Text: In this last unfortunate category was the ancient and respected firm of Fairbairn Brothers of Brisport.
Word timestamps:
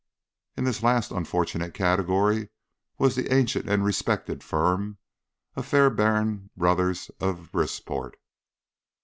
In 0.57 0.63
this 0.63 0.81
last 0.81 1.11
unfortunate 1.11 1.75
category 1.75 2.49
was 2.97 3.13
the 3.15 3.31
ancient 3.31 3.69
and 3.69 3.85
respected 3.85 4.43
firm 4.43 4.97
of 5.55 5.67
Fairbairn 5.67 6.49
Brothers 6.57 7.11
of 7.19 7.51
Brisport. 7.51 8.15